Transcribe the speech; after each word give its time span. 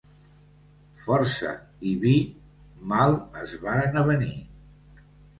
Força 1.01 1.49
i 1.89 1.91
vi 2.03 2.13
mal 2.93 3.13
es 3.43 3.53
varen 3.65 3.99
avenir. 4.01 4.33